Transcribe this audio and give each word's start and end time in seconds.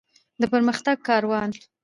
د 0.41 0.43
پرمختګ 0.53 0.97
کاروان. 1.07 1.49